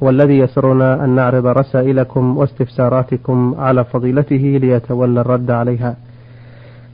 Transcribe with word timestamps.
والذي 0.00 0.38
يسرنا 0.38 1.04
أن 1.04 1.10
نعرض 1.10 1.46
رسائلكم 1.46 2.38
واستفساراتكم 2.38 3.54
على 3.58 3.84
فضيلته 3.84 4.58
ليتولى 4.62 5.20
الرد 5.20 5.50
عليها. 5.50 5.96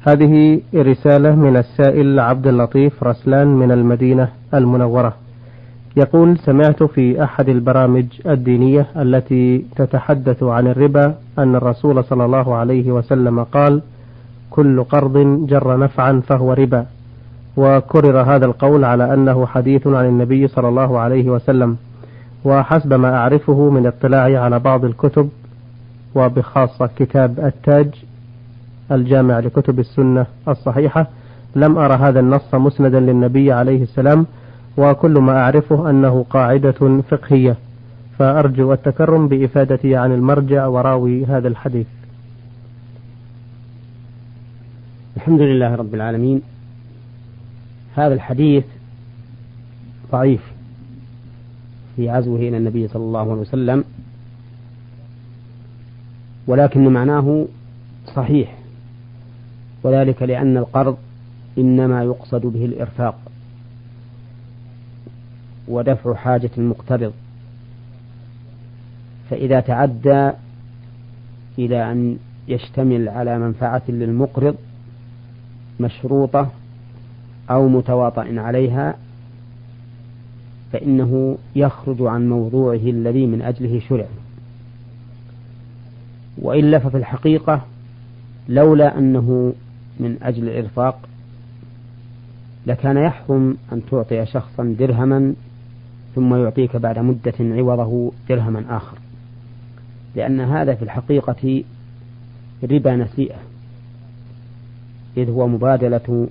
هذه 0.09 0.61
رسالة 0.75 1.35
من 1.35 1.57
السائل 1.57 2.21
عبد 2.21 2.47
اللطيف 2.47 3.05
رسلان 3.05 3.47
من 3.47 3.73
المدينة 3.73 4.29
المنورة. 4.55 5.15
يقول 5.97 6.39
سمعت 6.39 6.83
في 6.83 7.25
أحد 7.25 7.49
البرامج 7.49 8.05
الدينية 8.27 8.87
التي 8.97 9.65
تتحدث 9.77 10.43
عن 10.43 10.67
الربا 10.67 11.15
أن 11.39 11.57
الرسول 11.57 12.05
صلى 12.05 12.25
الله 12.25 12.55
عليه 12.55 12.93
وسلم 12.93 13.43
قال 13.43 13.83
كل 14.51 14.85
قرض 14.85 15.47
جر 15.47 15.79
نفعا 15.79 16.23
فهو 16.27 16.53
ربا. 16.53 16.87
وكرر 17.57 18.21
هذا 18.23 18.47
القول 18.47 18.85
على 18.85 19.15
أنه 19.15 19.47
حديث 19.47 19.87
عن 19.87 20.05
النبي 20.05 20.49
صلى 20.49 20.69
الله 20.69 20.99
عليه 20.99 21.31
وسلم. 21.31 21.77
وحسب 22.47 22.93
ما 22.93 23.17
أعرفه 23.17 23.71
من 23.71 23.87
اطلاعي 23.87 24.37
على 24.37 24.59
بعض 24.59 24.85
الكتب 24.85 25.29
وبخاصة 26.15 26.87
كتاب 26.87 27.41
التاج 27.41 27.89
الجامع 28.93 29.39
لكتب 29.39 29.79
السنة 29.79 30.27
الصحيحة 30.49 31.07
لم 31.57 31.79
أرى 31.79 31.95
هذا 31.95 32.21
النص 32.21 32.55
مسندا 32.55 33.01
للنبي 33.01 33.53
عليه 33.53 33.83
السلام 33.83 34.27
وكل 34.77 35.11
ما 35.11 35.41
أعرفه 35.41 35.91
أنه 35.91 36.25
قاعدة 36.31 37.03
فقهية. 37.11 37.57
فأرجو 38.19 38.73
التكرم 38.73 39.29
بإفادتي 39.29 39.97
عن 39.97 40.13
المرجع 40.13 40.67
وراوي 40.67 41.25
هذا 41.25 41.49
الحديث. 41.49 41.87
الحمد 45.17 45.41
لله 45.41 45.75
رب 45.75 45.95
العالمين. 45.95 46.43
هذا 47.97 48.15
الحديث 48.15 48.65
ضعيف. 50.13 50.56
في 51.97 52.11
عزوه 52.11 52.39
إلى 52.39 52.57
النبي 52.57 52.89
صلى 52.89 53.03
الله 53.03 53.21
عليه 53.21 53.41
وسلم. 53.41 53.85
ولكن 56.47 56.89
معناه 56.89 57.47
صحيح. 58.15 58.59
وذلك 59.83 60.23
لأن 60.23 60.57
القرض 60.57 60.97
إنما 61.59 62.03
يقصد 62.03 62.47
به 62.47 62.65
الإرفاق 62.65 63.19
ودفع 65.69 66.15
حاجة 66.15 66.51
المقترض 66.59 67.13
فإذا 69.31 69.61
تعدى 69.61 70.31
إلى 71.59 71.93
أن 71.93 72.19
يشتمل 72.49 73.09
على 73.09 73.39
منفعة 73.39 73.83
للمقرض 73.89 74.57
مشروطة 75.81 76.51
أو 77.51 77.69
متواطئ 77.69 78.39
عليها 78.39 78.95
فإنه 80.77 81.39
يخرج 81.57 81.97
عن 82.03 82.29
موضوعه 82.29 82.77
الذي 82.77 83.27
من 83.27 83.43
أجله 83.43 83.81
شرع. 83.89 84.07
وإلا 86.39 86.79
ففي 86.79 86.97
الحقيقة 86.97 87.63
لولا 88.49 88.99
أنه 88.99 89.55
من 90.01 90.17
أجل 90.23 90.49
الإرفاق 90.49 91.09
لكان 92.67 92.97
يحرم 92.97 93.57
أن 93.73 93.83
تعطي 93.91 94.27
شخصا 94.27 94.75
درهما 94.79 95.35
ثم 96.15 96.35
يعطيك 96.35 96.77
بعد 96.77 96.99
مدة 96.99 97.35
عوضه 97.41 98.13
درهما 98.29 98.77
آخر. 98.77 98.99
لأن 100.17 100.41
هذا 100.41 100.75
في 100.75 100.83
الحقيقة 100.83 101.65
ربا 102.63 102.97
نسيئة 102.97 103.39
إذ 105.17 105.31
هو 105.31 105.49
مبادلة 105.49 106.29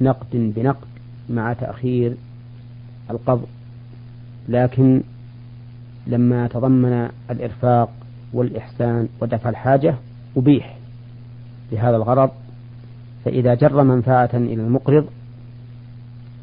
نقد 0.00 0.52
بنقد 0.56 0.88
مع 1.30 1.52
تأخير 1.52 2.14
القبض 3.10 3.46
لكن 4.48 5.02
لما 6.06 6.48
تضمن 6.48 7.08
الإرفاق 7.30 7.90
والإحسان 8.32 9.08
ودفع 9.20 9.50
الحاجة 9.50 9.94
أبيح 10.36 10.76
لهذا 11.72 11.96
الغرض. 11.96 12.30
فإذا 13.24 13.54
جر 13.54 13.84
منفعة 13.84 14.30
إلى 14.34 14.62
المقرض 14.62 15.06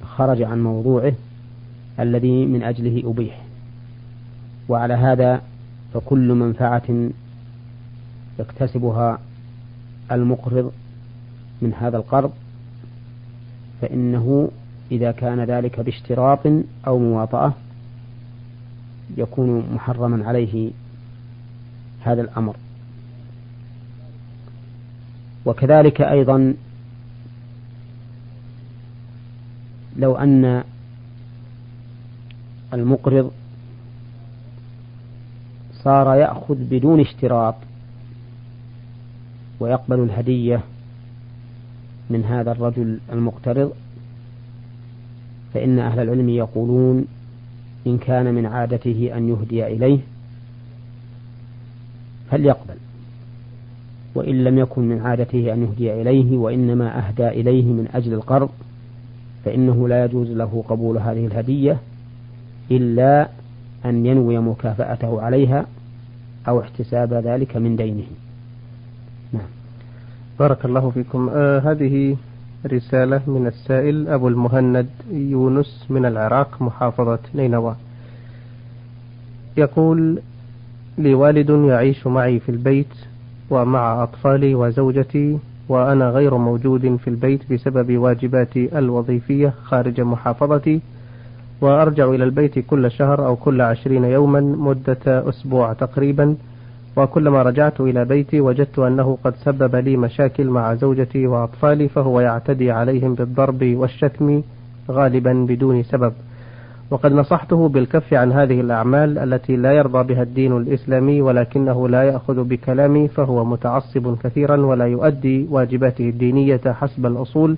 خرج 0.04 0.42
عن 0.42 0.64
موضوعه 0.64 1.14
الذي 2.00 2.46
من 2.46 2.64
أجله 2.64 3.12
أبيح. 3.12 3.42
وعلى 4.70 4.94
هذا 4.94 5.42
فكل 5.94 6.34
منفعة 6.34 7.10
يكتسبها 8.40 9.20
المقرض 10.12 10.72
من 11.62 11.74
هذا 11.74 11.98
القرض. 11.98 12.32
فإنه 13.82 14.52
إذا 14.92 15.12
كان 15.12 15.44
ذلك 15.44 15.80
باشتراط 15.80 16.48
أو 16.88 17.00
مواطأة 17.00 17.54
يكون 19.18 19.74
محرما 19.74 20.28
عليه 20.28 20.72
هذا 22.02 22.22
الأمر. 22.22 22.56
وكذلك 25.46 26.02
أيضا 26.02 26.54
لو 29.96 30.16
أن 30.16 30.64
المقرض 32.74 33.32
صار 35.74 36.16
يأخذ 36.16 36.56
بدون 36.56 37.00
اشتراط 37.00 37.56
ويقبل 39.60 40.00
الهدية 40.00 40.62
من 42.10 42.24
هذا 42.24 42.52
الرجل 42.52 43.00
المقترض 43.12 43.74
فإن 45.56 45.80
أهل 45.80 46.00
العلم 46.00 46.30
يقولون 46.30 47.06
إن 47.88 47.98
كان 47.98 48.34
من 48.34 48.46
عادته 48.46 49.12
أن 49.18 49.30
يهدي 49.30 49.68
إليه 49.68 50.00
فليقبل 52.32 52.76
وإن 54.16 54.44
لم 54.44 54.58
يكن 54.58 54.82
من 54.90 55.02
عادته 55.02 55.54
أن 55.54 55.64
يهدي 55.64 56.02
إليه 56.02 56.38
وإنما 56.38 57.08
أهدى 57.08 57.28
إليه 57.28 57.64
من 57.64 57.88
أجل 57.94 58.14
القرض 58.14 58.50
فإنه 59.46 59.88
لا 59.88 60.06
يجوز 60.06 60.32
له 60.32 60.64
قبول 60.70 60.98
هذه 60.98 61.26
الهدية 61.26 61.78
إلا 62.72 63.30
أن 63.86 64.06
ينوي 64.06 64.40
مكافأته 64.40 65.22
عليها 65.22 65.66
أو 66.48 66.60
احتساب 66.62 67.14
ذلك 67.14 67.58
من 67.58 67.76
دينه. 67.76 68.06
نعم. 69.34 69.48
بارك 70.40 70.66
الله 70.66 70.90
فيكم. 70.90 71.30
آه 71.30 71.60
هذه 71.60 72.16
رسالة 72.66 73.22
من 73.28 73.48
السائل 73.48 74.08
أبو 74.08 74.28
المهند 74.28 74.88
يونس 75.12 75.86
من 75.90 76.06
العراق 76.06 76.62
محافظة 76.62 77.20
نينوى. 77.36 77.76
يقول 79.58 80.20
لي 80.98 81.14
والد 81.14 81.50
يعيش 81.50 82.08
معي 82.08 82.40
في 82.40 82.50
البيت 82.50 82.94
ومع 83.50 84.04
أطفالي 84.04 84.56
وزوجتي 84.56 85.38
وأنا 85.70 86.10
غير 86.10 86.38
موجود 86.38 86.96
في 87.04 87.08
البيت 87.10 87.54
بسبب 87.54 87.98
واجباتي 87.98 88.78
الوظيفية 88.78 89.54
خارج 89.64 90.02
محافظتي 90.02 90.82
وأرجع 91.62 92.10
إلى 92.10 92.24
البيت 92.24 92.60
كل 92.60 92.92
شهر 92.92 93.26
أو 93.26 93.36
كل 93.36 93.62
عشرين 93.62 94.04
يوما 94.04 94.40
مدة 94.42 95.30
أسبوع 95.30 95.74
تقريبا 95.74 96.36
وكلما 96.98 97.44
رجعت 97.44 97.82
إلى 97.82 98.06
بيتي 98.06 98.42
وجدت 98.42 98.80
أنه 98.80 99.18
قد 99.24 99.36
سبب 99.36 99.76
لي 99.76 99.98
مشاكل 99.98 100.50
مع 100.50 100.74
زوجتي 100.74 101.28
وأطفالي 101.28 101.88
فهو 101.88 102.20
يعتدي 102.20 102.72
عليهم 102.72 103.16
بالضرب 103.16 103.64
والشتم 103.64 104.42
غالبا 104.92 105.34
بدون 105.34 105.84
سبب. 105.84 106.14
وقد 106.92 107.12
نصحته 107.12 107.70
بالكف 107.70 108.14
عن 108.14 108.32
هذه 108.32 108.62
الأعمال 108.62 109.18
التي 109.18 109.56
لا 109.56 109.72
يرضى 109.72 110.14
بها 110.14 110.24
الدين 110.24 110.58
الإسلامي 110.58 111.22
ولكنه 111.22 111.90
لا 111.90 112.04
يأخذ 112.04 112.44
بكلامي 112.44 113.08
فهو 113.08 113.46
متعصب 113.46 114.18
كثيرا 114.24 114.58
ولا 114.58 114.86
يؤدي 114.86 115.48
واجباته 115.50 116.10
الدينية 116.10 116.62
حسب 116.66 117.06
الأصول 117.06 117.58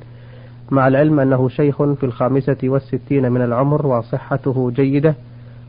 مع 0.72 0.88
العلم 0.88 1.20
أنه 1.20 1.50
شيخ 1.50 1.84
في 1.84 2.04
الخامسة 2.04 2.58
والستين 2.64 3.32
من 3.32 3.42
العمر 3.42 3.88
وصحته 3.88 4.72
جيدة. 4.76 5.16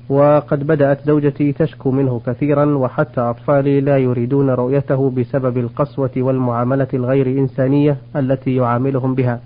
وقد 0.09 0.67
بدأت 0.67 1.07
زوجتي 1.07 1.53
تشكو 1.53 1.91
منه 1.91 2.21
كثيرا 2.27 2.65
وحتى 2.65 3.21
أطفالي 3.21 3.81
لا 3.81 3.99
يريدون 3.99 4.51
رؤيته 4.51 5.11
بسبب 5.11 5.59
القسوة 5.59 6.11
والمعاملة 6.17 6.89
الغير 6.95 7.27
إنسانية 7.27 7.97
التي 8.17 8.55
يعاملهم 8.55 9.15
بها. 9.15 9.41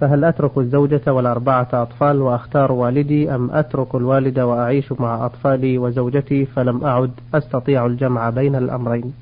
فهل 0.00 0.24
أترك 0.24 0.58
الزوجة 0.58 1.12
والأربعة 1.12 1.68
أطفال 1.72 2.22
وأختار 2.22 2.72
والدي 2.72 3.34
أم 3.34 3.50
أترك 3.50 3.94
الوالد 3.94 4.38
وأعيش 4.38 4.92
مع 4.92 5.26
أطفالي 5.26 5.78
وزوجتي 5.78 6.44
فلم 6.44 6.84
أعد 6.84 7.10
أستطيع 7.34 7.86
الجمع 7.86 8.30
بين 8.30 8.54
الأمرين؟ 8.54 9.12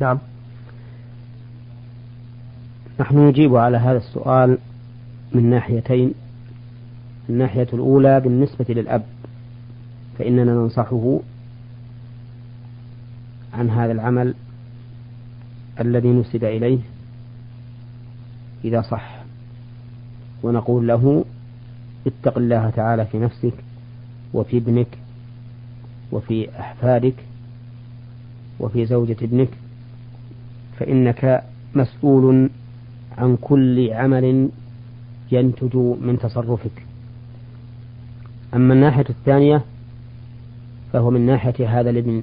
نعم. 0.00 0.18
نحن 3.00 3.18
نجيب 3.18 3.56
على 3.56 3.76
هذا 3.76 3.98
السؤال 3.98 4.58
من 5.34 5.50
ناحيتين. 5.50 6.14
الناحية 7.28 7.68
الأولى 7.72 8.20
بالنسبة 8.20 8.64
للأب. 8.68 9.02
فإننا 10.18 10.54
ننصحه 10.54 11.20
عن 13.54 13.70
هذا 13.70 13.92
العمل 13.92 14.34
الذي 15.80 16.08
نسب 16.08 16.44
إليه 16.44 16.78
إذا 18.64 18.82
صح. 18.82 19.22
ونقول 20.42 20.88
له 20.88 21.24
اتق 22.06 22.38
الله 22.38 22.70
تعالى 22.70 23.06
في 23.06 23.18
نفسك 23.18 23.52
وفي 24.34 24.56
ابنك 24.56 24.98
وفي 26.12 26.60
أحفادك 26.60 27.14
وفي 28.60 28.86
زوجة 28.86 29.16
ابنك 29.22 29.48
فإنك 30.78 31.42
مسؤول 31.74 32.50
عن 33.18 33.36
كل 33.40 33.92
عمل 33.92 34.48
ينتج 35.32 35.76
من 35.76 36.18
تصرفك. 36.22 36.86
أما 38.54 38.74
الناحية 38.74 39.06
الثانية 39.10 39.64
فهو 40.92 41.10
من 41.10 41.26
ناحية 41.26 41.80
هذا 41.80 41.90
الابن 41.90 42.22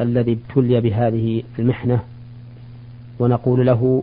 الذي 0.00 0.32
ابتلي 0.32 0.80
بهذه 0.80 1.42
المحنة 1.58 2.00
ونقول 3.18 3.66
له 3.66 4.02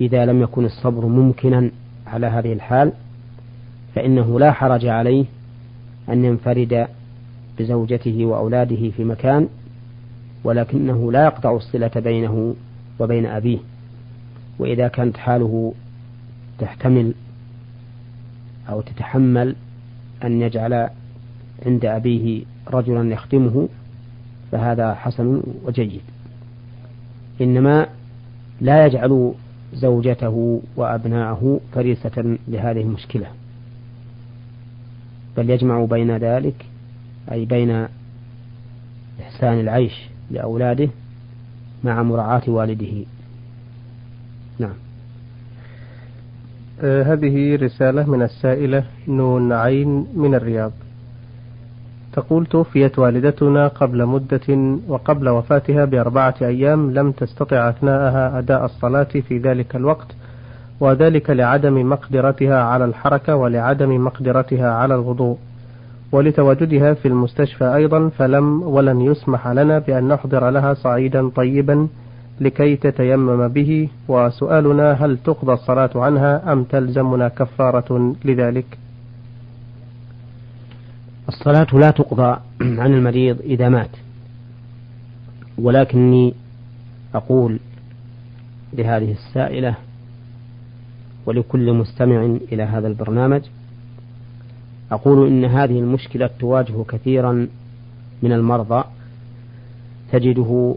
إذا 0.00 0.26
لم 0.26 0.42
يكن 0.42 0.64
الصبر 0.64 1.06
ممكنا 1.06 1.70
على 2.06 2.26
هذه 2.26 2.52
الحال 2.52 2.92
فإنه 3.94 4.40
لا 4.40 4.52
حرج 4.52 4.86
عليه 4.86 5.24
أن 6.08 6.24
ينفرد 6.24 6.86
بزوجته 7.58 8.24
وأولاده 8.24 8.90
في 8.90 9.04
مكان 9.04 9.48
ولكنه 10.44 11.12
لا 11.12 11.24
يقطع 11.24 11.56
الصلة 11.56 11.90
بينه 11.96 12.54
وبين 12.98 13.26
أبيه. 13.26 13.58
وإذا 14.58 14.88
كانت 14.88 15.16
حاله 15.16 15.74
تحتمل 16.58 17.14
أو 18.68 18.80
تتحمل 18.80 19.56
أن 20.24 20.42
يجعل 20.42 20.88
عند 21.66 21.84
أبيه 21.84 22.44
رجلا 22.70 23.12
يخدمه 23.12 23.68
فهذا 24.52 24.94
حسن 24.94 25.42
وجيد. 25.64 26.00
إنما 27.40 27.86
لا 28.60 28.86
يجعل 28.86 29.32
زوجته 29.74 30.62
وأبناءه 30.76 31.60
فريسة 31.72 32.38
لهذه 32.48 32.80
المشكلة 32.80 33.26
بل 35.36 35.50
يجمع 35.50 35.84
بين 35.84 36.16
ذلك 36.16 36.66
أي 37.32 37.44
بين 37.44 37.86
إحسان 39.20 39.60
العيش 39.60 40.08
لأولاده 40.30 40.88
مع 41.84 42.02
مراعاة 42.02 42.42
والده. 42.46 43.04
نعم. 44.58 44.74
آه 46.80 47.02
هذه 47.02 47.56
رسالة 47.56 48.10
من 48.10 48.22
السائلة 48.22 48.84
نون 49.08 49.52
عين 49.52 50.06
من 50.14 50.34
الرياض. 50.34 50.72
تقول 52.14 52.46
توفيت 52.46 52.98
والدتنا 52.98 53.68
قبل 53.68 54.06
مدة 54.06 54.76
وقبل 54.88 55.28
وفاتها 55.28 55.84
بأربعة 55.84 56.34
أيام 56.42 56.90
لم 56.90 57.12
تستطع 57.12 57.68
أثناءها 57.68 58.38
أداء 58.38 58.64
الصلاة 58.64 59.08
في 59.28 59.38
ذلك 59.38 59.76
الوقت 59.76 60.14
وذلك 60.80 61.30
لعدم 61.30 61.88
مقدرتها 61.90 62.62
على 62.62 62.84
الحركة 62.84 63.36
ولعدم 63.36 64.04
مقدرتها 64.04 64.70
على 64.70 64.94
الوضوء. 64.94 65.36
ولتواجدها 66.12 66.94
في 66.94 67.08
المستشفى 67.08 67.64
أيضا 67.74 68.08
فلم 68.08 68.62
ولن 68.62 69.00
يسمح 69.00 69.48
لنا 69.48 69.78
بأن 69.78 70.08
نحضر 70.08 70.50
لها 70.50 70.74
صعيدا 70.74 71.28
طيبا 71.28 71.88
لكي 72.40 72.76
تتيمم 72.76 73.48
به 73.48 73.88
وسؤالنا 74.08 74.92
هل 74.92 75.18
تقضى 75.18 75.52
الصلاة 75.52 75.90
عنها 75.94 76.52
أم 76.52 76.64
تلزمنا 76.64 77.28
كفارة 77.28 78.14
لذلك؟ 78.24 78.78
الصلاة 81.28 81.66
لا 81.72 81.90
تقضى 81.90 82.40
عن 82.82 82.94
المريض 82.94 83.40
إذا 83.40 83.68
مات. 83.68 83.90
ولكني 85.58 86.34
أقول 87.14 87.58
لهذه 88.72 89.12
السائلة 89.12 89.76
ولكل 91.26 91.72
مستمع 91.72 92.36
إلى 92.52 92.62
هذا 92.62 92.88
البرنامج 92.88 93.42
أقول 94.92 95.26
إن 95.26 95.44
هذه 95.44 95.78
المشكلة 95.78 96.30
تواجه 96.38 96.84
كثيرا 96.88 97.48
من 98.22 98.32
المرضى 98.32 98.84
تجده 100.12 100.74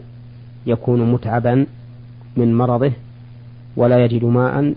يكون 0.66 1.12
متعبا 1.12 1.66
من 2.36 2.54
مرضه 2.54 2.92
ولا 3.76 4.04
يجد 4.04 4.24
ماء 4.24 4.74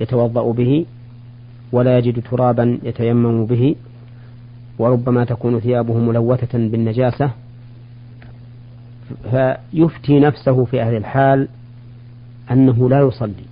يتوضأ 0.00 0.52
به 0.52 0.86
ولا 1.72 1.98
يجد 1.98 2.22
ترابا 2.22 2.78
يتيمم 2.82 3.46
به. 3.46 3.76
وربما 4.78 5.24
تكون 5.24 5.60
ثيابه 5.60 5.98
ملوثة 5.98 6.58
بالنجاسة 6.58 7.30
فيفتي 9.30 10.20
نفسه 10.20 10.64
في 10.64 10.80
هذه 10.80 10.96
الحال 10.96 11.48
أنه 12.50 12.88
لا 12.88 13.00
يصلي 13.00 13.44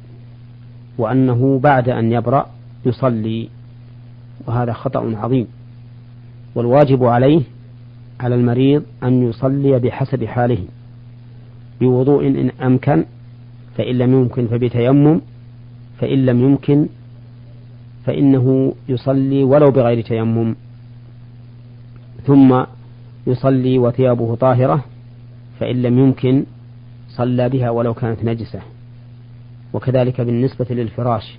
وأنه 0.99 1.59
بعد 1.63 1.89
أن 1.89 2.13
يبرأ 2.13 2.47
يصلي 2.87 3.49
وهذا 4.47 4.73
خطأ 4.73 5.17
عظيم. 5.17 5.47
والواجب 6.55 7.05
عليه 7.05 7.43
على 8.21 8.35
المريض 8.35 8.83
أن 9.03 9.29
يصلي 9.29 9.79
بحسب 9.79 10.25
حاله 10.25 10.65
بوضوء 11.81 12.27
إن 12.27 12.51
أمكن 12.63 13.05
فإن 13.77 13.99
لم 13.99 14.13
يمكن 14.13 14.47
فبتيمم 14.47 15.21
فإن 15.99 16.27
لم 16.27 16.41
يمكن 16.41 16.87
فإنه 18.05 18.75
يصلي 18.89 19.45
ولو 19.45 19.71
بغير 19.71 20.01
تيمم. 20.01 20.55
ثم 22.27 22.65
يصلي 23.27 23.79
وثيابه 23.79 24.35
طاهرة 24.35 24.85
فإن 25.61 25.83
لم 25.83 25.99
يمكن 25.99 26.45
صلى 27.09 27.49
بها 27.49 27.71
ولو 27.71 27.95
كانت 27.95 28.25
نجسة. 28.25 28.61
وكذلك 29.73 30.21
بالنسبة 30.21 30.67
للفراش 30.71 31.39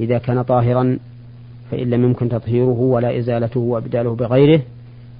إذا 0.00 0.18
كان 0.18 0.42
طاهرا 0.42 0.98
فإن 1.70 1.90
لم 1.90 2.04
يمكن 2.04 2.28
تطهيره 2.28 2.80
ولا 2.80 3.18
إزالته 3.18 3.60
وإبداله 3.60 4.14
بغيره 4.14 4.62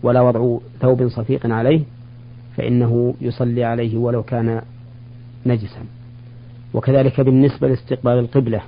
ولا 0.02 0.20
وضع 0.20 0.58
ثوب 0.81 1.08
صفيق 1.08 1.46
عليه 1.46 1.81
فإنه 2.56 3.14
يصلي 3.20 3.64
عليه 3.64 3.96
ولو 3.96 4.22
كان 4.22 4.62
نجسا. 5.46 5.81
وكذلك 6.75 7.20
بالنسبة 7.20 7.69
لاستقبال 7.69 8.12
القبلة 8.12 8.61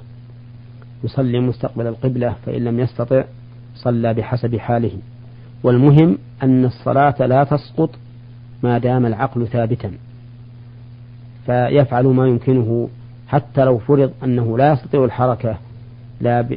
يصلي 1.04 1.40
مستقبل 1.40 1.86
القبلة 1.86 2.36
فإن 2.46 2.64
لم 2.64 2.80
يستطع 2.80 3.24
صلى 3.74 4.14
بحسب 4.14 4.56
حاله. 4.56 4.98
والمهم 5.62 6.18
أن 6.42 6.64
الصلاة 6.64 7.26
لا 7.26 7.44
تسقط 7.44 7.90
ما 8.62 8.78
دام 8.78 9.06
العقل 9.06 9.46
ثابتا. 9.46 9.92
فيفعل 11.46 12.06
ما 12.06 12.26
يمكنه 12.26 12.88
حتى 13.28 13.64
لو 13.64 13.78
فرض 13.78 14.12
أنه 14.24 14.58
لا 14.58 14.72
يستطيع 14.72 15.04
الحركة 15.04 15.58
لا 16.20 16.48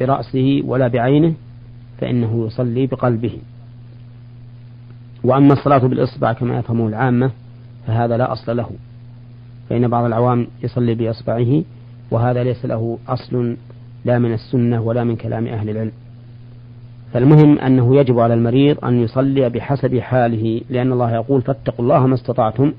برأسه 0.00 0.62
ولا 0.64 0.88
بعينه 0.88 1.34
فإنه 1.98 2.46
يصلي 2.46 2.86
بقلبه. 2.86 3.38
وأما 5.24 5.52
الصلاة 5.52 5.78
بالإصبع 5.78 6.32
كما 6.32 6.58
يفهمه 6.58 6.88
العامة 6.88 7.30
فهذا 7.86 8.16
لا 8.16 8.32
أصل 8.32 8.56
له. 8.56 8.70
فإن 9.70 9.88
بعض 9.88 10.04
العوام 10.04 10.46
يصلي 10.62 10.94
بإصبعه 10.94 11.62
وهذا 12.10 12.44
ليس 12.44 12.64
له 12.64 12.98
أصل 13.08 13.56
لا 14.04 14.18
من 14.18 14.32
السنة 14.32 14.80
ولا 14.80 15.04
من 15.04 15.16
كلام 15.16 15.46
أهل 15.46 15.70
العلم. 15.70 15.92
فالمهم 17.12 17.58
أنه 17.58 17.96
يجب 17.96 18.18
على 18.18 18.34
المريض 18.34 18.84
أن 18.84 19.02
يصلي 19.02 19.48
بحسب 19.48 19.98
حاله 19.98 20.60
لأن 20.70 20.92
الله 20.92 21.14
يقول 21.14 21.42
فاتقوا 21.42 21.84
الله 21.84 22.06
ما 22.06 22.14
استطعتم. 22.14 22.72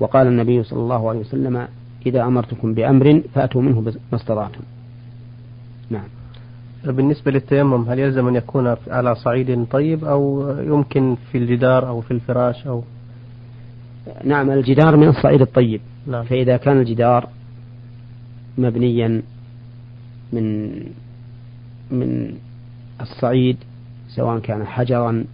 وقال 0.00 0.26
النبي 0.26 0.62
صلى 0.62 0.78
الله 0.78 1.08
عليه 1.08 1.20
وسلم 1.20 1.68
إذا 2.06 2.22
أمرتكم 2.22 2.74
بأمر 2.74 3.22
فأتوا 3.34 3.62
منه 3.62 3.80
ما 3.80 4.18
استطعتم. 4.18 4.60
نعم. 5.90 6.08
بالنسبة 6.84 7.30
للتيمم 7.30 7.88
هل 7.88 7.98
يلزم 7.98 8.28
أن 8.28 8.36
يكون 8.36 8.76
على 8.88 9.14
صعيد 9.14 9.66
طيب 9.70 10.04
أو 10.04 10.50
يمكن 10.58 11.16
في 11.32 11.38
الجدار 11.38 11.88
أو 11.88 12.00
في 12.00 12.10
الفراش 12.10 12.66
أو؟ 12.66 12.82
نعم 14.24 14.50
الجدار 14.50 14.96
من 14.96 15.08
الصعيد 15.08 15.40
الطيب. 15.40 15.80
نعم. 16.06 16.24
فإذا 16.24 16.56
كان 16.56 16.78
الجدار 16.78 17.28
مبنيا 18.58 19.22
من 20.32 20.70
من 21.90 22.34
الصعيد 23.00 23.56
سواء 24.08 24.38
كان 24.38 24.66
حجرا 24.66 25.24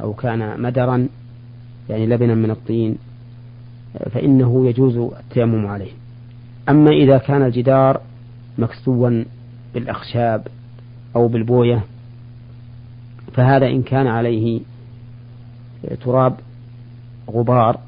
أو 0.00 0.14
كان 0.14 0.62
مدرا 0.62 1.08
يعني 1.90 2.06
لبنا 2.06 2.34
من 2.34 2.50
الطين 2.50 2.96
فإنه 4.10 4.66
يجوز 4.68 4.96
التيمم 4.96 5.66
عليه. 5.66 5.90
أما 6.68 6.90
إذا 6.90 7.18
كان 7.18 7.42
الجدار 7.42 8.00
مكسوا 8.58 9.24
بالأخشاب 9.74 10.46
أو 11.16 11.28
بالبوية 11.28 11.84
فهذا 13.32 13.66
إن 13.66 13.82
كان 13.82 14.06
عليه 14.06 14.60
تراب 16.04 16.34
غبار 17.30 17.80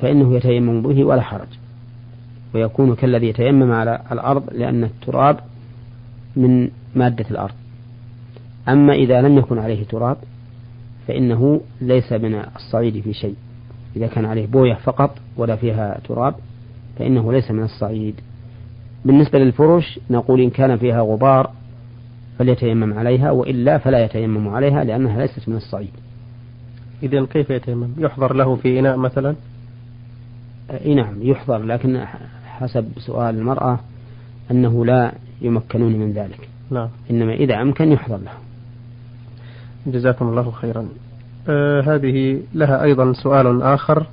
فإنه 0.00 0.36
يتيمم 0.36 0.82
به 0.82 1.04
ولا 1.04 1.22
حرج. 1.22 1.48
ويكون 2.54 2.94
كالذي 2.94 3.28
يتيمم 3.28 3.72
على 3.72 4.00
الأرض 4.12 4.52
لأن 4.52 4.84
التراب 4.84 5.40
من 6.36 6.70
مادة 6.94 7.24
الأرض. 7.30 7.54
أما 8.68 8.92
إذا 8.92 9.22
لم 9.22 9.38
يكن 9.38 9.58
عليه 9.58 9.84
تراب 9.84 10.16
فإنه 11.08 11.60
ليس 11.80 12.12
من 12.12 12.34
الصعيد 12.34 13.00
في 13.00 13.12
شيء. 13.12 13.34
إذا 13.96 14.06
كان 14.06 14.24
عليه 14.24 14.46
بوية 14.46 14.74
فقط 14.74 15.18
ولا 15.36 15.56
فيها 15.56 16.00
تراب 16.08 16.34
فإنه 16.98 17.32
ليس 17.32 17.50
من 17.50 17.62
الصعيد. 17.62 18.20
بالنسبة 19.04 19.38
للفرش 19.38 20.00
نقول 20.10 20.40
إن 20.40 20.50
كان 20.50 20.76
فيها 20.76 21.00
غبار 21.00 21.50
فليتيمم 22.38 22.98
عليها 22.98 23.30
وإلا 23.30 23.78
فلا 23.78 24.04
يتيمم 24.04 24.48
عليها 24.48 24.84
لأنها 24.84 25.20
ليست 25.20 25.48
من 25.48 25.56
الصعيد. 25.56 25.90
إذا 27.02 27.26
كيف 27.26 27.50
يتيمم؟ 27.50 27.88
يحضر 27.98 28.34
له 28.34 28.56
في 28.56 28.78
إناء 28.78 28.96
مثلا؟ 28.96 29.34
أي 30.70 30.94
نعم 30.94 31.22
يحضر 31.22 31.58
لكن 31.58 32.04
حسب 32.46 32.88
سؤال 32.98 33.38
المرأة 33.38 33.78
أنه 34.50 34.84
لا 34.84 35.12
يمكنون 35.40 35.92
من 35.92 36.12
ذلك. 36.12 36.48
نعم. 36.70 36.88
إنما 37.10 37.34
إذا 37.34 37.62
أمكن 37.62 37.92
يحضر 37.92 38.16
له. 38.16 38.32
جزاكم 39.86 40.28
الله 40.28 40.50
خيرا. 40.50 40.88
آه 41.48 41.80
هذه 41.80 42.40
لها 42.54 42.82
أيضا 42.82 43.12
سؤال 43.12 43.62
آخر 43.62 44.06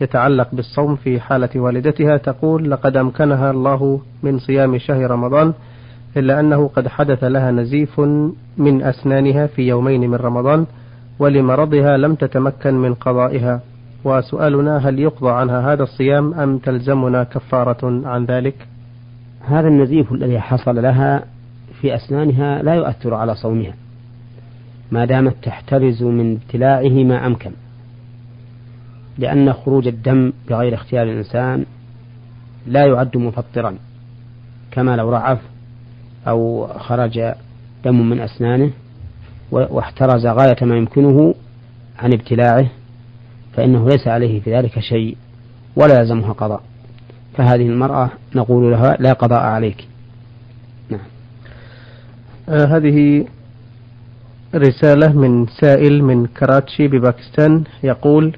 يتعلق 0.00 0.48
بالصوم 0.52 0.96
في 0.96 1.20
حالة 1.20 1.60
والدتها 1.60 2.16
تقول 2.16 2.70
لقد 2.70 2.96
أمكنها 2.96 3.50
الله 3.50 4.00
من 4.22 4.38
صيام 4.38 4.78
شهر 4.78 5.10
رمضان 5.10 5.52
إلا 6.16 6.40
أنه 6.40 6.68
قد 6.68 6.88
حدث 6.88 7.24
لها 7.24 7.50
نزيف 7.50 8.00
من 8.58 8.82
أسنانها 8.82 9.46
في 9.46 9.62
يومين 9.62 10.10
من 10.10 10.14
رمضان 10.14 10.66
ولمرضها 11.18 11.96
لم 11.96 12.14
تتمكن 12.14 12.74
من 12.74 12.94
قضائها. 12.94 13.60
وسؤالنا 14.04 14.88
هل 14.88 14.98
يقضى 14.98 15.30
عنها 15.30 15.72
هذا 15.72 15.82
الصيام 15.82 16.34
أم 16.34 16.58
تلزمنا 16.58 17.24
كفارة 17.24 18.08
عن 18.08 18.24
ذلك؟ 18.24 18.54
هذا 19.40 19.68
النزيف 19.68 20.12
الذي 20.12 20.40
حصل 20.40 20.82
لها 20.82 21.24
في 21.80 21.94
أسنانها 21.94 22.62
لا 22.62 22.74
يؤثر 22.74 23.14
على 23.14 23.34
صومها. 23.34 23.74
ما 24.92 25.04
دامت 25.04 25.34
تحترز 25.42 26.02
من 26.02 26.32
ابتلاعه 26.32 27.04
ما 27.04 27.26
أمكن 27.26 27.50
لأن 29.18 29.52
خروج 29.52 29.86
الدم 29.86 30.32
بغير 30.48 30.74
اختيار 30.74 31.02
الإنسان 31.02 31.64
لا 32.66 32.86
يعد 32.86 33.16
مفطرا 33.16 33.76
كما 34.70 34.96
لو 34.96 35.10
رعف 35.10 35.38
أو 36.28 36.68
خرج 36.78 37.32
دم 37.84 38.10
من 38.10 38.20
أسنانه 38.20 38.70
واحترز 39.50 40.26
غاية 40.26 40.56
ما 40.62 40.76
يمكنه 40.76 41.34
عن 41.98 42.12
ابتلاعه 42.12 42.66
فإنه 43.52 43.88
ليس 43.88 44.08
عليه 44.08 44.40
في 44.40 44.54
ذلك 44.56 44.80
شيء 44.80 45.16
ولا 45.76 46.00
يلزمها 46.00 46.32
قضاء. 46.32 46.62
فهذه 47.34 47.66
المرأة 47.66 48.10
نقول 48.34 48.72
لها 48.72 48.96
لا 49.00 49.12
قضاء 49.12 49.40
عليك. 49.40 49.88
نعم. 50.90 51.00
آه 52.48 52.64
هذه 52.76 53.26
رسالة 54.54 55.12
من 55.12 55.46
سائل 55.46 56.04
من 56.04 56.26
كراتشي 56.26 56.88
بباكستان 56.88 57.64
يقول 57.82 58.36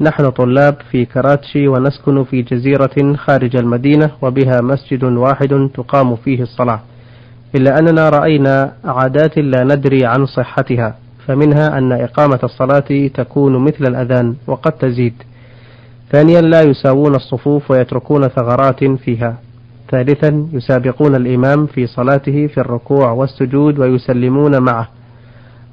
نحن 0.00 0.30
طلاب 0.30 0.76
في 0.90 1.04
كراتشي 1.04 1.68
ونسكن 1.68 2.24
في 2.24 2.42
جزيرة 2.42 3.14
خارج 3.16 3.56
المدينة 3.56 4.10
وبها 4.22 4.60
مسجد 4.60 5.04
واحد 5.04 5.70
تقام 5.74 6.16
فيه 6.16 6.42
الصلاة. 6.42 6.80
إلا 7.54 7.78
أننا 7.78 8.08
رأينا 8.08 8.72
عادات 8.84 9.38
لا 9.38 9.64
ندري 9.64 10.06
عن 10.06 10.26
صحتها 10.26 10.96
فمنها 11.26 11.78
أن 11.78 11.92
إقامة 11.92 12.40
الصلاة 12.44 13.08
تكون 13.14 13.64
مثل 13.64 13.86
الأذان 13.86 14.34
وقد 14.46 14.72
تزيد. 14.72 15.14
ثانيا 16.12 16.40
لا 16.40 16.62
يساوون 16.62 17.14
الصفوف 17.14 17.70
ويتركون 17.70 18.28
ثغرات 18.28 18.84
فيها. 18.84 19.36
ثالثا 19.90 20.48
يسابقون 20.52 21.16
الإمام 21.16 21.66
في 21.66 21.86
صلاته 21.86 22.46
في 22.46 22.58
الركوع 22.58 23.10
والسجود 23.10 23.78
ويسلمون 23.78 24.62
معه. 24.62 24.88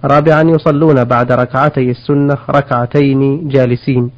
رابعا 0.06 0.42
يصلون 0.44 1.04
بعد 1.04 1.32
ركعتي 1.32 1.92
السنة 1.92 2.38
ركعتين 2.50 3.48
جالسين. 3.48 4.12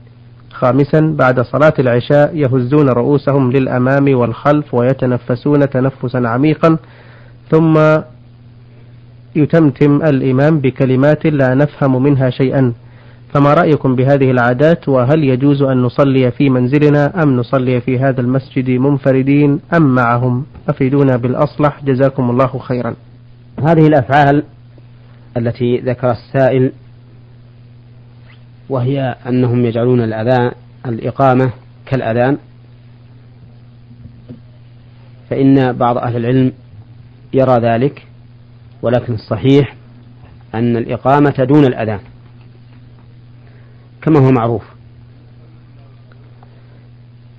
خامسا 0.52 1.16
بعد 1.18 1.42
صلاة 1.42 1.74
العشاء 1.80 2.36
يهزون 2.36 2.90
رؤوسهم 2.90 3.52
للأمام 3.52 4.18
والخلف 4.18 4.74
ويتنفسون 4.74 5.70
تنفسا 5.70 6.18
عميقا. 6.18 6.78
ثم 7.52 7.80
يتمتم 9.36 10.02
الإمام 10.02 10.60
بكلمات 10.60 11.26
لا 11.26 11.54
نفهم 11.56 12.04
منها 12.04 12.30
شيئا. 12.30 12.74
فما 13.34 13.54
رأيكم 13.54 13.96
بهذه 13.96 14.32
العادات؟ 14.32 14.90
وهل 14.90 15.24
يجوز 15.24 15.62
أن 15.62 15.82
نصلي 15.82 16.32
في 16.32 16.50
منزلنا 16.50 17.24
أم 17.24 17.38
نصلي 17.38 17.82
في 17.82 18.00
هذا 18.00 18.22
المسجد 18.22 18.70
منفردين 18.70 19.60
أم 19.74 19.96
معهم؟ 19.96 20.46
أفيدونا 20.70 21.18
بالأصلح. 21.18 21.84
جزاكم 21.86 22.30
الله 22.30 22.60
خيرا. 22.60 22.94
هذه 23.64 23.88
الأفعال 23.88 24.44
التي 25.38 25.78
ذكر 25.78 26.12
السائل 26.12 26.72
وهي 28.70 29.16
أنهم 29.28 29.66
يجعلون 29.66 30.02
الأذان 30.02 30.52
الإقامة 30.86 31.52
كالأذان. 31.86 32.38
فإن 35.30 35.74
بعض 35.74 35.98
أهل 35.98 36.16
العلم 36.16 36.54
يرى 37.34 37.56
ذلك 37.62 38.08
ولكن 38.82 39.14
الصحيح 39.14 39.76
أن 40.56 40.78
الإقامة 40.78 41.46
دون 41.50 41.66
الأذان 41.66 42.00
كما 44.02 44.20
هو 44.20 44.32
معروف. 44.32 44.64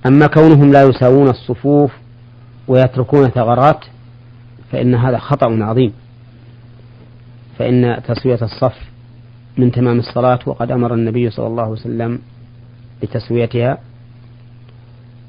أما 0.05 0.27
كونهم 0.27 0.71
لا 0.71 0.83
يساوون 0.83 1.29
الصفوف 1.29 1.91
ويتركون 2.67 3.29
ثغرات 3.29 3.85
فإن 4.71 4.95
هذا 4.95 5.17
خطأ 5.17 5.57
عظيم. 5.61 5.93
فإن 7.59 8.03
تسوية 8.07 8.39
الصف 8.41 8.75
من 9.57 9.71
تمام 9.71 9.99
الصلاة 9.99 10.39
وقد 10.45 10.71
أمر 10.71 10.93
النبي 10.93 11.29
صلى 11.29 11.47
الله 11.47 11.63
عليه 11.63 11.71
وسلم 11.71 12.19
بتسويتها 13.01 13.77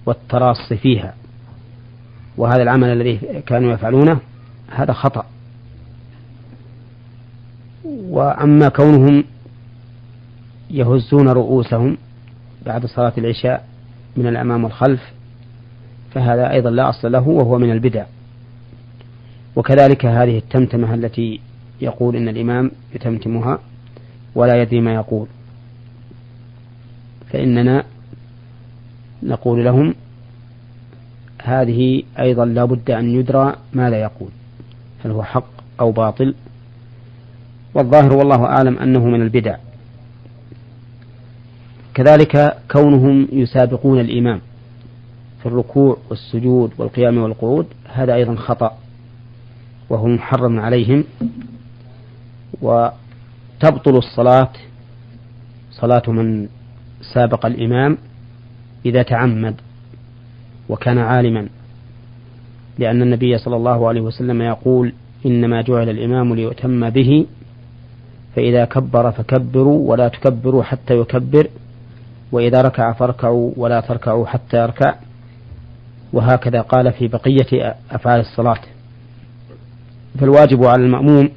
والتراص 0.07 0.73
فيها. 0.73 1.15
وهذا 2.37 2.63
العمل 2.63 2.89
الذي 2.89 3.43
كانوا 3.47 3.73
يفعلونه 3.73 4.21
هذا 4.71 4.93
خطأ. 4.93 5.27
وأما 7.85 8.69
كونهم 8.69 9.25
يهزون 10.71 11.29
رؤوسهم 11.29 11.97
بعد 12.67 12.87
صلاة 12.87 13.13
العشاء 13.19 13.67
من 14.17 14.27
الأمام 14.27 14.65
والخلف 14.65 15.13
فهذا 16.15 16.51
أيضا 16.51 16.71
لا 16.71 16.89
أصل 16.89 17.13
له 17.13 17.29
وهو 17.29 17.59
من 17.59 17.71
البدع. 17.71 18.05
وكذلك 19.57 20.07
هذه 20.07 20.39
التمتمة 20.39 20.95
التي 20.95 21.41
يقول 21.81 22.17
إن 22.17 22.29
الإمام 22.29 22.71
يتمتمها 22.95 23.59
ولا 24.35 24.63
يدري 24.63 24.81
ما 24.81 24.95
يقول. 24.95 25.27
فإننا 27.33 27.85
نقول 29.23 29.65
لهم 29.65 29.95
هذه 31.43 32.03
أيضا 32.19 32.45
لا 32.45 32.65
بد 32.65 32.91
أن 32.91 33.15
يدرى 33.15 33.57
ماذا 33.73 33.97
يقول 34.01 34.29
هل 35.05 35.11
هو 35.11 35.23
حق 35.23 35.51
أو 35.81 35.93
باطل. 35.93 36.35
والظاهر 37.75 38.13
والله 38.13 38.45
أعلم 38.45 38.79
أنه 38.79 39.05
من 39.05 39.23
البدع. 39.23 39.57
كذلك 41.95 42.59
كونهم 42.71 43.29
يسابقون 43.33 44.01
الإمام 44.01 44.41
في 45.41 45.47
الركوع 45.47 45.97
والسجود 46.11 46.73
والقيام 46.79 47.19
والقعود 47.19 47.67
هذا 47.93 48.15
أيضا 48.15 48.35
خطأ 48.35 48.79
وهو 49.91 50.07
محرم 50.07 50.61
عليهم. 50.61 51.05
وتبطل 52.63 53.97
الصلاة 53.97 54.51
صلاة 55.71 56.03
من 56.09 56.49
سابق 57.15 57.47
الإمام 57.47 57.99
إذا 58.87 59.03
تعمد 59.03 59.55
وكان 60.69 60.99
عالما 60.99 61.49
لأن 62.79 63.03
النبي 63.03 63.39
صلى 63.39 63.57
الله 63.57 63.89
عليه 63.89 64.01
وسلم 64.01 64.43
يقول 64.43 64.93
إنما 65.27 65.63
جعل 65.63 65.89
الإمام 65.89 66.35
ليؤتم 66.35 66.91
به 66.91 67.27
فإذا 68.37 68.65
كبر 68.65 69.11
فكبروا 69.11 69.91
ولا 69.91 70.09
تكبروا 70.09 70.63
حتى 70.63 70.99
يكبر 70.99 71.49
وإذا 72.33 72.63
ركع 72.63 72.93
فاركعوا 72.93 73.53
ولا 73.57 73.81
تركعوا 73.81 74.27
حتى 74.27 74.57
يركع 74.57 74.95
وهكذا 76.13 76.61
قال 76.61 76.93
في 76.93 77.09
بقية 77.09 77.77
أفعال 77.91 78.21
الصلاة. 78.21 78.61
فالواجب 80.21 80.65
على 80.65 80.85
المأموم 80.85 81.29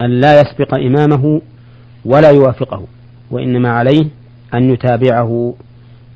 أن 0.00 0.20
لا 0.20 0.40
يسبق 0.40 0.74
إمامه 0.74 1.42
ولا 2.04 2.30
يوافقه 2.30 2.86
وإنما 3.30 3.70
عليه 3.70 4.06
أن 4.54 4.70
يتابعه 4.70 5.54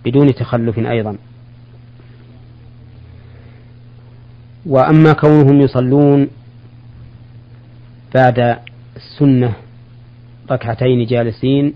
بدون 0.04 0.34
تخلف 0.34 0.78
أيضا. 0.78 1.16
وأما 4.66 5.12
كونهم 5.12 5.60
يصلون 5.60 6.28
بعد 8.14 8.58
السنة 8.96 9.54
ركعتين 10.50 11.06
جالسين 11.06 11.74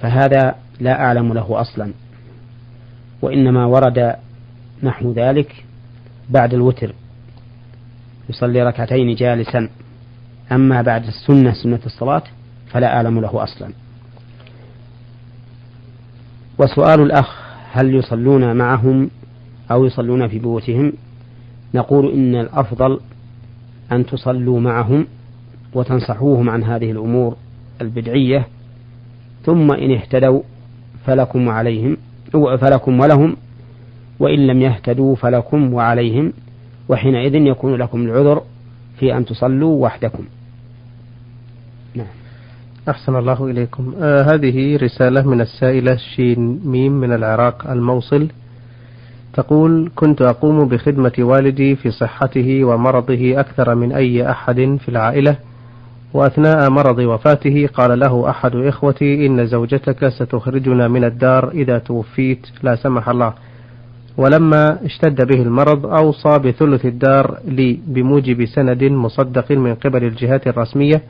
فهذا 0.00 0.54
لا 0.80 1.00
أعلم 1.04 1.32
له 1.32 1.60
أصلا 1.60 1.92
وإنما 3.22 3.64
ورد 3.66 4.16
نحو 4.82 5.12
ذلك 5.12 5.64
بعد 6.30 6.54
الوتر. 6.54 6.94
يصلي 8.30 8.62
ركعتين 8.62 9.14
جالسا. 9.14 9.68
أما 10.52 10.82
بعد 10.82 11.04
السنة 11.06 11.52
سنة 11.52 11.80
الصلاة 11.86 12.22
فلا 12.66 12.96
أعلم 12.96 13.20
له 13.20 13.42
أصلا. 13.42 13.72
وسؤال 16.58 17.00
الأخ 17.00 17.40
هل 17.72 17.94
يصلون 17.94 18.56
معهم 18.56 19.10
أو 19.70 19.84
يصلون 19.84 20.28
في 20.28 20.38
بيوتهم؟ 20.38 20.92
نقول 21.74 22.12
إن 22.12 22.34
الأفضل 22.34 23.00
أن 23.92 24.06
تصلوا 24.06 24.60
معهم 24.60 25.06
وتنصحوهم 25.74 26.50
عن 26.50 26.64
هذه 26.64 26.90
الأمور 26.90 27.36
البدعية 27.80 28.46
ثم 29.44 29.72
إن 29.72 29.92
اهتدوا 29.92 30.42
فلكم 31.06 31.46
وعليهم 31.46 31.96
فلكم 32.60 33.00
ولهم 33.00 33.36
وإن 34.18 34.46
لم 34.46 34.60
يهتدوا 34.62 35.16
فلكم 35.16 35.74
وعليهم. 35.74 36.32
وحينئذ 36.90 37.34
يكون 37.34 37.74
لكم 37.74 38.02
العذر 38.02 38.42
في 38.98 39.16
أن 39.16 39.24
تصلوا 39.24 39.84
وحدكم. 39.84 40.24
نعم. 41.94 42.06
أحسن 42.88 43.16
الله 43.16 43.46
إليكم. 43.46 43.94
آه 44.02 44.22
هذه 44.22 44.76
رسالة 44.76 45.28
من 45.28 45.40
السائلة 45.40 45.96
شين 45.96 46.60
ميم 46.64 46.92
من 46.92 47.12
العراق 47.12 47.70
الموصل. 47.70 48.28
تقول 49.32 49.90
كنت 49.94 50.22
أقوم 50.22 50.68
بخدمة 50.68 51.12
والدي 51.18 51.76
في 51.76 51.90
صحته 51.90 52.64
ومرضه 52.64 53.40
أكثر 53.40 53.74
من 53.74 53.92
أي 53.92 54.30
أحد 54.30 54.78
في 54.80 54.88
العائلة 54.88 55.36
وأثناء 56.14 56.70
مرض 56.70 56.98
وفاته 56.98 57.68
قال 57.74 57.98
له 57.98 58.30
أحد 58.30 58.56
إخوتي 58.56 59.26
إن 59.26 59.46
زوجتك 59.46 60.08
ستخرجنا 60.08 60.88
من 60.88 61.04
الدار 61.04 61.50
إذا 61.50 61.78
توفيت. 61.78 62.46
لا 62.62 62.76
سمح 62.76 63.08
الله. 63.08 63.32
ولما 64.20 64.78
اشتد 64.84 65.26
به 65.26 65.42
المرض 65.42 65.86
أوصى 65.86 66.38
بثلث 66.38 66.86
الدار 66.86 67.38
لي 67.48 67.78
بموجب 67.86 68.44
سند 68.44 68.84
مصدق 68.84 69.52
من 69.52 69.74
قبل 69.74 70.04
الجهات 70.04 70.46
الرسمية 70.46 71.02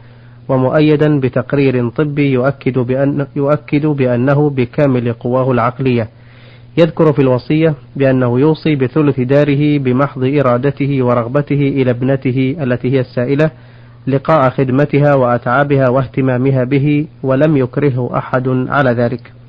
ومؤيدا 0.49 1.21
بتقرير 1.21 1.89
طبي 1.89 2.33
يؤكد, 2.33 2.79
بأن 2.79 3.27
يؤكد 3.37 3.87
بأنه 3.87 4.51
بكامل 4.51 5.13
قواه 5.13 5.51
العقلية. 5.53 6.09
يذكر 6.79 7.13
في 7.13 7.23
الوصية 7.23 7.75
بأنه 7.97 8.41
يوصي 8.41 8.75
بثلث 8.77 9.21
داره 9.21 9.79
بمحض 9.79 10.25
إرادته 10.25 11.03
ورغبته 11.05 11.55
إلى 11.61 11.91
ابنته 11.91 12.57
التي 12.63 12.93
هي 12.93 13.01
السائلة 13.01 13.51
لقاء 14.07 14.51
خدمتها 14.51 15.15
وأتعابها 15.15 15.89
واهتمامها 15.89 16.65
به 16.65 17.07
ولم 17.23 17.57
يكرهه 17.57 18.11
أحد 18.19 18.49
على 18.49 18.91
ذلك. 18.91 19.40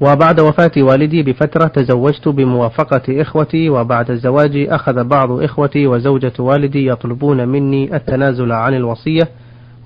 وبعد 0.00 0.40
وفاة 0.40 0.70
والدي 0.76 1.22
بفترة 1.22 1.66
تزوجت 1.66 2.28
بموافقة 2.28 3.02
إخوتي 3.22 3.68
وبعد 3.70 4.10
الزواج 4.10 4.66
أخذ 4.70 5.04
بعض 5.04 5.30
إخوتي 5.30 5.86
وزوجة 5.86 6.32
والدي 6.38 6.86
يطلبون 6.86 7.48
مني 7.48 7.96
التنازل 7.96 8.52
عن 8.52 8.74
الوصية 8.74 9.28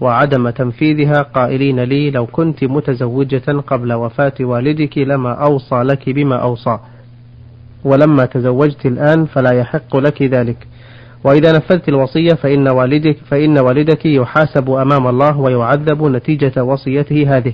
وعدم 0.00 0.50
تنفيذها 0.50 1.23
قائلين 1.23 1.80
لي 1.80 2.11
لو 2.11 2.26
كنت 2.26 2.64
متزوجة 2.64 3.61
قبل 3.66 3.92
وفاة 3.92 4.33
والدك 4.40 4.99
لما 4.99 5.33
أوصى 5.33 5.83
لك 5.83 6.11
بما 6.11 6.37
أوصى 6.37 6.78
ولما 7.85 8.25
تزوجت 8.26 8.87
الآن 8.87 9.25
فلا 9.26 9.50
يحق 9.50 9.97
لك 9.97 10.23
ذلك. 10.23 10.66
وإذا 11.25 11.52
نفذت 11.52 11.88
الوصية 11.88 12.35
فإن 12.35 12.68
والدك 12.68 13.16
فإن 13.30 13.59
والدك 13.59 14.06
يحاسب 14.06 14.71
أمام 14.71 15.06
الله 15.06 15.38
ويعذب 15.38 16.02
نتيجة 16.02 16.64
وصيته 16.64 17.37
هذه. 17.37 17.52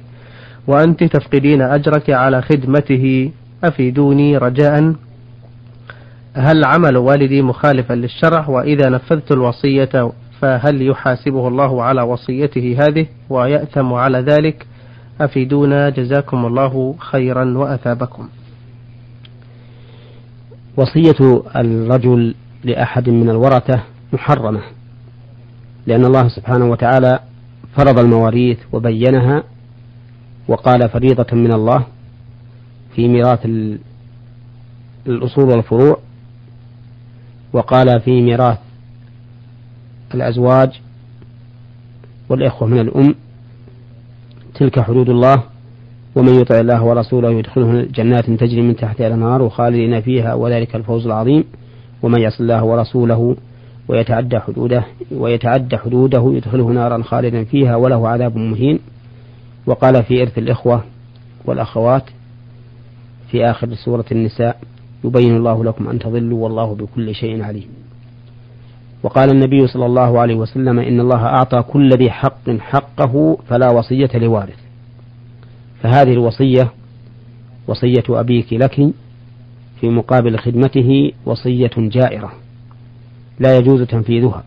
وأنت 0.71 1.05
تفقدين 1.05 1.62
أجرك 1.62 2.11
على 2.11 2.43
خدمته. 2.43 3.31
أفيدوني 3.65 4.39
رجاء. 4.39 4.95
هل 6.35 6.65
عمل 6.65 6.97
والدي 6.97 7.43
مخالفا 7.43 7.95
للشرع؟ 7.95 8.49
وإذا 8.49 8.89
نفذت 8.89 9.33
الوصية 9.33 10.12
فهل 10.41 10.87
يحاسبه 10.89 11.49
الله 11.49 11.83
على 11.83 12.03
وصيته 12.03 12.77
هذه؟ 12.81 13.07
ويأثم 13.31 13.93
على 13.93 14.19
ذلك. 14.19 14.67
أفيدونا 15.21 15.91
جزاكم 15.91 16.47
الله 16.47 16.95
خيرا 16.99 17.59
وأثابكم. 17.59 18.29
وصية 20.77 21.43
الرجل 21.57 22.35
لأحد 22.65 23.09
من 23.09 23.31
الورثة 23.31 23.81
محرمة 24.12 24.61
لأن 25.87 26.05
الله 26.05 26.29
سبحانه 26.29 26.65
وتعالى 26.71 27.19
فرض 27.77 27.99
المواريث 27.99 28.59
وبينها 28.73 29.43
وقال 30.49 30.89
فريضة 30.89 31.37
من 31.37 31.53
الله 31.53 31.87
في 32.95 33.09
ميراث 33.09 33.47
الأصول 35.07 35.45
والفروع 35.45 35.99
وقال 37.53 38.00
في 38.00 38.23
ميراث 38.23 38.59
الأزواج 40.15 40.81
والإخوة 42.29 42.69
من 42.69 42.79
الأم 42.79 43.15
تلك 44.55 44.81
حدود 44.81 45.09
الله 45.09 45.43
ومن 46.15 46.41
يطع 46.41 46.61
الله 46.61 46.83
ورسوله 46.85 47.31
يدخله 47.31 47.83
جنات 47.83 48.31
تجري 48.31 48.63
من 48.63 48.76
تحتها 48.76 49.07
الأنهار 49.07 49.49
خالدين 49.49 50.00
فيها 50.00 50.35
وذلك 50.35 50.76
الفوز 50.76 51.07
العظيم. 51.07 51.45
ومن 52.03 52.21
يعص 52.21 52.41
الله 52.41 52.65
ورسوله 52.65 53.37
ويتعدى 53.89 54.39
حدوده 54.39 54.85
ويتعدى 55.13 55.76
حدوده 55.76 56.33
يدخله 56.35 56.69
نارا 56.69 57.03
خالدا 57.03 57.45
فيها 57.45 57.76
وله 57.76 58.09
عذاب 58.09 58.37
مهين. 58.37 58.79
وقال 59.67 60.05
في 60.05 60.23
إرث 60.23 60.39
الإخوة 60.39 60.85
والأخوات 61.45 62.05
في 63.31 63.51
آخر 63.51 63.75
سورة 63.75 64.05
النساء 64.13 64.61
يبين 65.05 65.37
الله 65.37 65.65
لكم 65.65 65.89
أن 65.89 65.99
تضلوا 65.99 66.45
والله 66.45 66.75
بكل 66.75 67.15
شيء 67.15 67.43
عليم. 67.43 67.69
وقال 69.03 69.31
النبي 69.31 69.67
صلى 69.67 69.87
الله 69.87 70.21
عليه 70.21 70.35
وسلم 70.35 70.79
إن 70.79 71.01
الله 71.01 71.27
أعطى 71.27 71.63
كل 71.63 71.89
ذي 71.89 72.11
حق 72.11 72.51
حقه 72.51 73.39
فلا 73.49 73.71
وصية 73.71 74.11
لوارث. 74.15 74.59
فهذه 75.83 76.13
الوصية 76.13 76.73
وصية 77.67 78.05
أبيك 78.09 78.53
لك 78.53 78.75
في 79.81 79.89
مقابل 79.89 80.39
خدمته 80.39 81.13
وصية 81.27 81.71
جائرة 81.77 82.33
لا 83.39 83.57
يجوز 83.57 83.83
تنفيذها. 83.83 84.45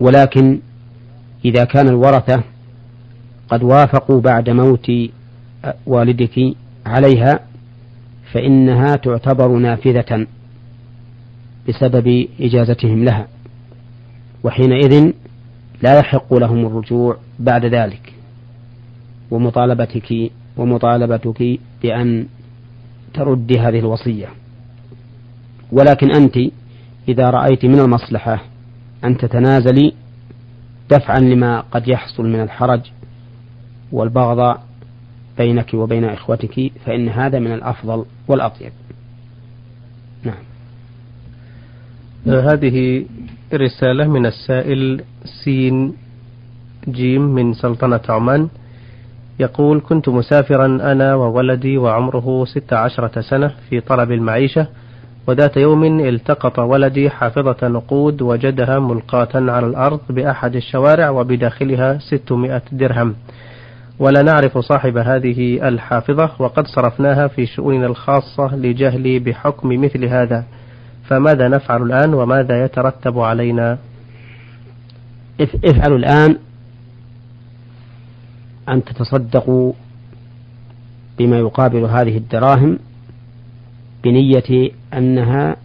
ولكن 0.00 0.60
إذا 1.44 1.64
كان 1.64 1.88
الورثة 1.88 2.42
قد 3.54 3.62
وافقوا 3.62 4.20
بعد 4.20 4.50
موت 4.50 4.92
والدك 5.86 6.54
عليها 6.86 7.40
فإنها 8.32 8.96
تعتبر 8.96 9.48
نافذة 9.48 10.26
بسبب 11.68 12.28
إجازتهم 12.40 13.04
لها 13.04 13.26
وحينئذ 14.44 15.12
لا 15.82 15.98
يحق 15.98 16.34
لهم 16.34 16.66
الرجوع 16.66 17.16
بعد 17.38 17.64
ذلك. 17.64 18.12
ومطالبتك 19.30 20.30
ومطالبتك 20.56 21.58
بأن 21.82 22.26
تردي 23.14 23.60
هذه 23.60 23.78
الوصية. 23.78 24.28
ولكن 25.72 26.14
أنت 26.16 26.36
إذا 27.08 27.30
رأيت 27.30 27.64
من 27.64 27.80
المصلحة 27.80 28.44
أن 29.04 29.16
تتنازلي 29.16 29.92
دفعا 30.90 31.18
لما 31.18 31.60
قد 31.60 31.88
يحصل 31.88 32.22
من 32.22 32.40
الحرج 32.40 32.80
والبغض 33.92 34.58
بينك 35.38 35.74
وبين 35.74 36.04
إخوتك 36.04 36.72
فإن 36.84 37.08
هذا 37.08 37.38
من 37.38 37.52
الأفضل 37.52 38.04
والأطيب. 38.28 38.72
نعم. 40.22 40.44
آه، 42.28 42.52
هذه 42.52 43.06
رسالة 43.54 44.08
من 44.08 44.26
السائل 44.26 45.02
سين 45.44 45.94
جيم 46.88 47.22
من 47.22 47.54
سلطنة 47.54 48.00
عمان. 48.08 48.48
يقول 49.40 49.80
كنت 49.88 50.08
مسافرا 50.08 50.66
أنا 50.66 51.14
وولدي 51.14 51.78
وعمره 51.78 52.44
ست 52.44 52.72
عشرة 52.72 53.20
سنة 53.20 53.54
في 53.70 53.80
طلب 53.80 54.12
المعيشة 54.12 54.66
وذات 55.26 55.56
يوم 55.56 56.00
التقط 56.00 56.58
ولدي 56.58 57.10
حافظة 57.10 57.68
نقود 57.68 58.22
وجدها 58.22 58.78
ملقاة 58.78 59.28
على 59.34 59.66
الأرض 59.66 60.00
بأحد 60.10 60.56
الشوارع 60.56 61.10
وبداخلها 61.10 61.98
ستمائة 61.98 62.62
درهم. 62.72 63.14
ولا 63.98 64.22
نعرف 64.22 64.58
صاحب 64.58 64.96
هذه 64.96 65.68
الحافظة 65.68 66.30
وقد 66.38 66.66
صرفناها 66.66 67.28
في 67.28 67.46
شؤوننا 67.46 67.86
الخاصة 67.86 68.56
لجهلي 68.56 69.18
بحكم 69.18 69.68
مثل 69.68 70.04
هذا. 70.04 70.44
فماذا 71.04 71.48
نفعل 71.48 71.82
الآن 71.82 72.14
وماذا 72.14 72.64
يترتب 72.64 73.18
علينا؟ 73.18 73.78
افعلوا 75.64 75.98
الآن 75.98 76.38
أن 78.68 78.84
تتصدقوا 78.84 79.72
بما 81.18 81.38
يقابل 81.38 81.84
هذه 81.84 82.16
الدراهم 82.16 82.78
بنية 84.04 84.70
أنها 84.94 85.56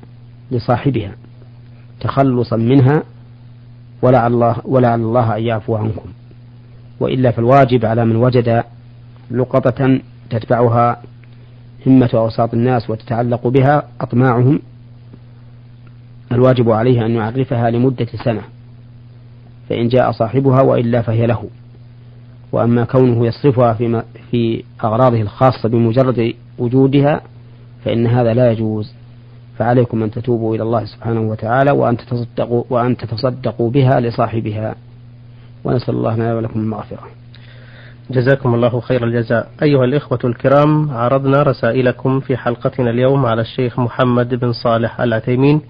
لصاحبها 0.52 1.12
تخلصا 2.00 2.56
منها 2.56 3.04
ولعل 4.02 4.34
الله 4.34 4.56
ولعل 4.66 5.00
الله 5.00 5.38
أن 5.38 5.44
يعفو 5.44 5.76
عنكم. 5.76 6.10
وإلا 7.00 7.32
فالواجب 7.32 7.86
على 7.86 8.06
من 8.06 8.16
وجد 8.16 8.64
لقطة 9.32 10.00
تتبعها 10.30 11.02
همة 11.88 12.10
أوساط 12.14 12.54
الناس 12.54 12.90
وتتعلق 12.90 13.48
بها 13.48 13.84
أطماعهم 14.02 14.60
الواجب 16.32 16.70
عليه 16.70 17.06
أن 17.06 17.16
يعرفها 17.16 17.70
لمدة 17.70 18.08
سنة 18.24 18.42
فإن 19.70 19.88
جاء 19.88 20.12
صاحبها 20.12 20.62
وإلا 20.62 21.02
فهي 21.02 21.26
له. 21.26 21.44
وأما 22.52 22.84
كونه 22.84 23.28
يصرفها 23.28 23.74
في, 24.32 24.64
أغراضه 24.84 25.22
الخاصة 25.22 25.70
بمجرد 25.70 26.34
وجودها 26.58 27.22
فإن 27.86 28.08
هذا 28.08 28.34
لا 28.34 28.52
يجوز. 28.52 28.94
فعليكم 29.58 30.04
أن 30.04 30.12
تتوبوا 30.12 30.56
إلى 30.56 30.64
الله 30.64 30.86
سبحانه 30.86 31.22
وتعالى 31.22 31.72
وأن 31.72 31.98
تتصدقوا 31.98 32.64
وأن 32.70 32.98
تتصدقوا 32.98 33.70
بها 33.70 34.00
لصاحبها. 34.00 34.76
ونسأل 35.64 35.96
الله 35.96 36.16
لنا 36.16 36.36
ولكم 36.36 36.60
المغفرة. 36.60 37.08
جزاكم 38.12 38.56
الله 38.56 38.80
خير 38.80 39.04
الجزاء. 39.04 39.50
أيها 39.64 39.86
الإخوة 39.86 40.20
الكرام 40.24 40.92
عرضنا 40.92 41.44
رسائلكم 41.44 42.20
في 42.20 42.38
حلقتنا 42.38 42.90
اليوم 42.90 43.26
على 43.26 43.42
الشيخ 43.42 43.80
محمد 43.80 44.36
بن 44.36 44.52
صالح 44.52 45.02
العثيمين. 45.02 45.62